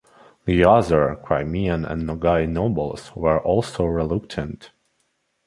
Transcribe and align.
The 0.45 0.63
other 0.65 1.19
Crimean 1.23 1.85
and 1.85 2.01
Nogai 2.07 2.47
nobles 2.49 3.15
were 3.15 3.39
also 3.39 3.85
reluctant. 3.85 4.71